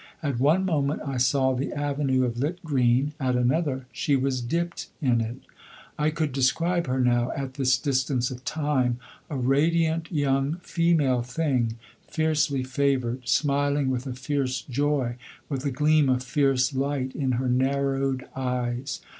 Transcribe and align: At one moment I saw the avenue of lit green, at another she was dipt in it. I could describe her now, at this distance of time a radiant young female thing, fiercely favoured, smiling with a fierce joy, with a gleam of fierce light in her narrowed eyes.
At 0.23 0.39
one 0.39 0.65
moment 0.65 1.01
I 1.05 1.17
saw 1.17 1.53
the 1.53 1.71
avenue 1.73 2.23
of 2.25 2.39
lit 2.39 2.63
green, 2.65 3.13
at 3.19 3.35
another 3.35 3.85
she 3.91 4.15
was 4.15 4.41
dipt 4.41 4.87
in 4.99 5.21
it. 5.21 5.35
I 5.95 6.09
could 6.09 6.31
describe 6.31 6.87
her 6.87 6.99
now, 6.99 7.29
at 7.35 7.53
this 7.53 7.77
distance 7.77 8.31
of 8.31 8.43
time 8.43 8.97
a 9.29 9.37
radiant 9.37 10.11
young 10.11 10.55
female 10.63 11.21
thing, 11.21 11.75
fiercely 12.07 12.63
favoured, 12.63 13.29
smiling 13.29 13.91
with 13.91 14.07
a 14.07 14.13
fierce 14.13 14.63
joy, 14.63 15.17
with 15.49 15.65
a 15.67 15.71
gleam 15.71 16.09
of 16.09 16.23
fierce 16.23 16.73
light 16.73 17.13
in 17.13 17.33
her 17.33 17.47
narrowed 17.47 18.25
eyes. 18.35 19.01